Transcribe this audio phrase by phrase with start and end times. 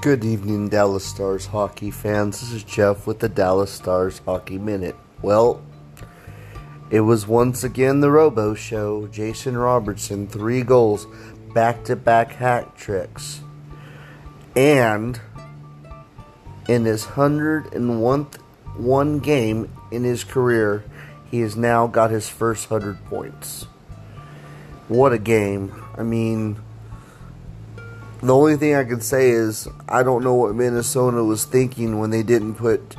[0.00, 2.40] Good evening, Dallas Stars hockey fans.
[2.40, 4.94] This is Jeff with the Dallas Stars Hockey Minute.
[5.22, 5.60] Well,
[6.88, 9.08] it was once again the Robo Show.
[9.08, 11.08] Jason Robertson, three goals,
[11.52, 13.40] back to back hat tricks.
[14.54, 15.20] And
[16.68, 18.36] in his 101th
[18.76, 20.84] one game in his career,
[21.28, 23.64] he has now got his first 100 points.
[24.86, 25.74] What a game.
[25.96, 26.60] I mean,
[28.22, 32.10] the only thing I can say is I don't know what Minnesota was thinking when
[32.10, 32.96] they didn't put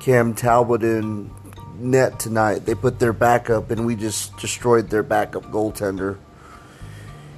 [0.00, 1.30] Cam Talbot in
[1.78, 2.66] net tonight.
[2.66, 6.18] They put their backup, and we just destroyed their backup goaltender.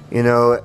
[0.09, 0.63] You know,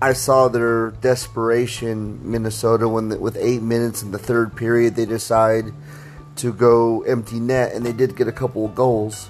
[0.00, 5.06] I saw their desperation, Minnesota, when the, with eight minutes in the third period, they
[5.06, 5.66] decide
[6.36, 9.28] to go empty net, and they did get a couple of goals.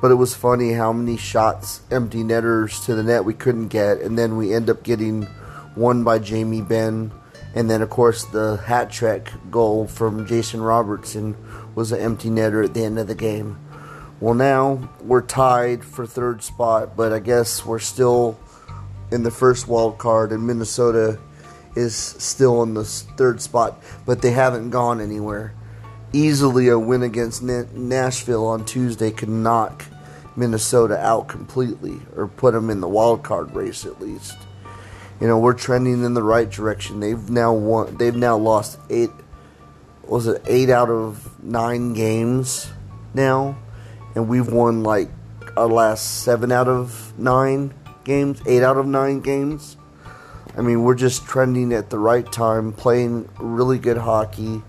[0.00, 4.00] But it was funny how many shots, empty netters to the net we couldn't get,
[4.00, 5.22] and then we end up getting
[5.74, 7.12] one by Jamie Benn,
[7.54, 11.36] and then of course the hat trick goal from Jason Robertson
[11.74, 13.58] was an empty netter at the end of the game.
[14.20, 18.38] Well, now we're tied for third spot, but I guess we're still
[19.10, 21.18] in the first wild card, and Minnesota
[21.74, 25.54] is still in the third spot, but they haven't gone anywhere
[26.16, 29.84] easily a win against Nashville on Tuesday could knock
[30.34, 34.36] Minnesota out completely or put them in the wild card race at least.
[35.20, 37.00] You know, we're trending in the right direction.
[37.00, 39.10] They've now won they've now lost 8
[40.04, 42.70] was it 8 out of 9 games
[43.12, 43.58] now
[44.14, 45.08] and we've won like
[45.56, 47.74] our last 7 out of 9
[48.04, 49.76] games, 8 out of 9 games.
[50.56, 54.62] I mean, we're just trending at the right time, playing really good hockey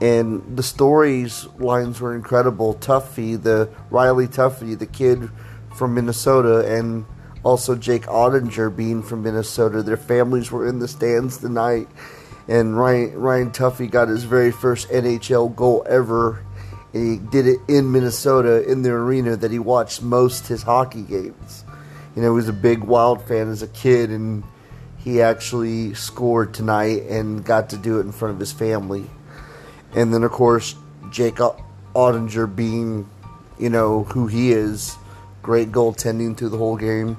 [0.00, 2.74] and the stories lines were incredible.
[2.74, 5.30] Tufte, the Riley Tufte, the kid
[5.74, 7.04] from Minnesota, and
[7.42, 9.82] also Jake Oettinger being from Minnesota.
[9.82, 11.88] Their families were in the stands tonight,
[12.48, 16.44] and Ryan Ryan Tufte got his very first NHL goal ever.
[16.92, 21.02] And he did it in Minnesota in the arena that he watched most his hockey
[21.02, 21.64] games.
[22.16, 24.42] You know, he was a big Wild fan as a kid, and
[24.96, 29.08] he actually scored tonight and got to do it in front of his family.
[29.94, 30.74] And then, of course,
[31.10, 31.36] Jake
[31.94, 33.08] Oettinger being,
[33.58, 34.96] you know, who he is,
[35.42, 37.16] great goaltending through the whole game.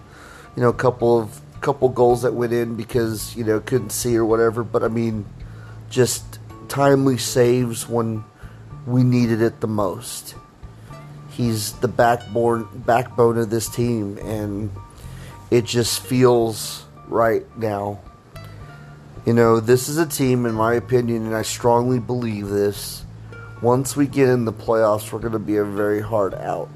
[0.55, 4.15] You know, a couple of couple goals that went in because you know couldn't see
[4.15, 4.63] or whatever.
[4.63, 5.25] But I mean,
[5.89, 8.23] just timely saves when
[8.85, 10.35] we needed it the most.
[11.29, 14.71] He's the backbone backbone of this team, and
[15.49, 17.99] it just feels right now.
[19.23, 23.05] You know, this is a team, in my opinion, and I strongly believe this.
[23.61, 26.71] Once we get in the playoffs, we're going to be a very hard out.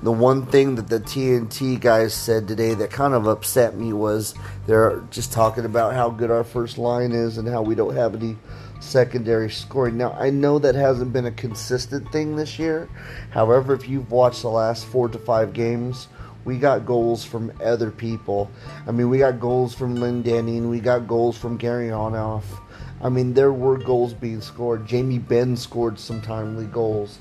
[0.00, 4.36] The one thing that the TNT guys said today that kind of upset me was
[4.68, 8.14] they're just talking about how good our first line is and how we don't have
[8.14, 8.36] any
[8.78, 9.96] secondary scoring.
[9.96, 12.88] Now, I know that hasn't been a consistent thing this year.
[13.30, 16.06] However, if you've watched the last four to five games,
[16.44, 18.50] we got goals from other people.
[18.86, 20.68] I mean, we got goals from Glendening.
[20.68, 22.42] We got goals from Gurianov.
[23.00, 24.86] I mean, there were goals being scored.
[24.86, 27.18] Jamie Benn scored some timely goals.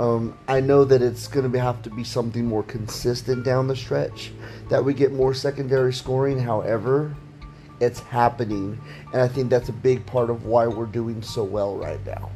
[0.00, 3.74] Um, I know that it's going to have to be something more consistent down the
[3.74, 4.30] stretch,
[4.68, 6.38] that we get more secondary scoring.
[6.38, 7.16] However,
[7.80, 8.80] it's happening,
[9.12, 12.30] and I think that's a big part of why we're doing so well right now.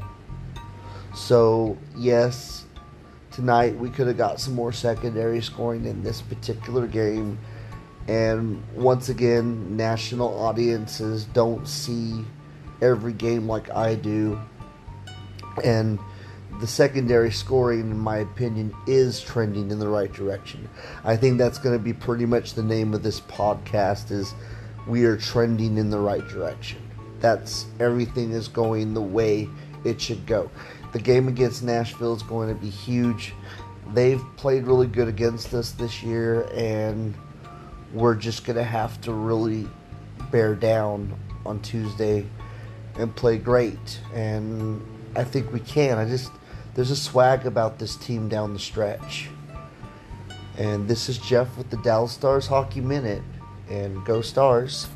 [1.14, 2.64] So, yes,
[3.32, 7.38] tonight we could have got some more secondary scoring in this particular game.
[8.08, 12.24] And once again, national audiences don't see
[12.80, 14.40] every game like I do.
[15.64, 15.98] And
[16.60, 20.68] the secondary scoring, in my opinion, is trending in the right direction.
[21.04, 24.34] I think that's going to be pretty much the name of this podcast is
[24.86, 26.78] we are trending in the right direction.
[27.20, 29.48] That's everything is going the way
[29.84, 30.50] it should go.
[30.92, 33.34] The game against Nashville is going to be huge.
[33.94, 37.14] They've played really good against us this year, and
[37.92, 39.68] we're just going to have to really
[40.30, 42.26] bear down on Tuesday
[42.96, 44.00] and play great.
[44.14, 44.84] And
[45.16, 45.98] I think we can.
[45.98, 46.30] I just,
[46.74, 49.28] there's a swag about this team down the stretch.
[50.58, 53.22] And this is Jeff with the Dallas Stars Hockey Minute.
[53.70, 54.88] And go Stars.